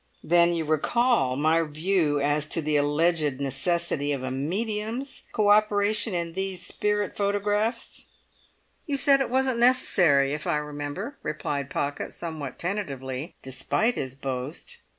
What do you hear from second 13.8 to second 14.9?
his boast.